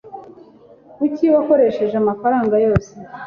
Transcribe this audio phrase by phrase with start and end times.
[0.95, 2.91] Kuki wakoresheje amafaranga yose?